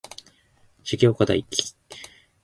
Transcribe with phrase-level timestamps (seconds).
[0.83, 1.45] 重岡大毅